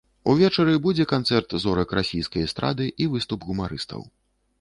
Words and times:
Увечары 0.31 0.71
будзе 0.85 1.05
канцэрт 1.11 1.53
зорак 1.65 1.93
расійскай 1.99 2.47
эстрады 2.47 2.87
і 3.05 3.07
выступ 3.17 3.45
гумарыстаў. 3.51 4.01